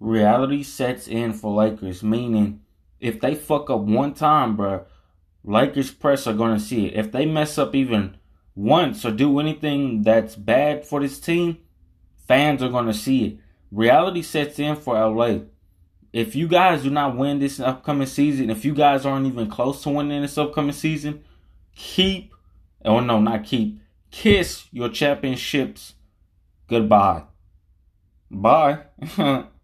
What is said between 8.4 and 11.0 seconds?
once or do anything that's bad for